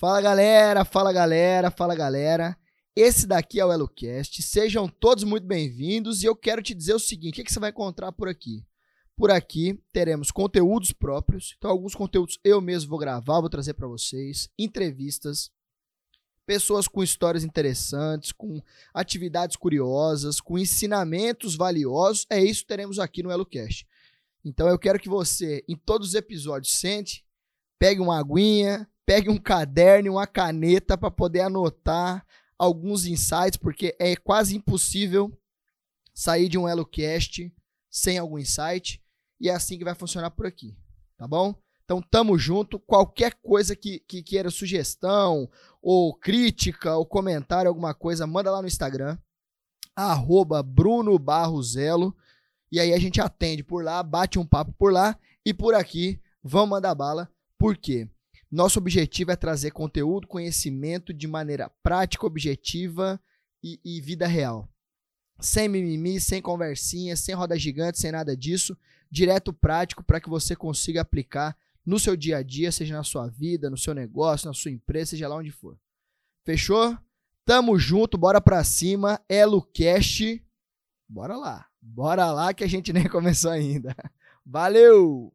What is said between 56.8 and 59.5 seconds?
bala. Por quê? Nosso objetivo é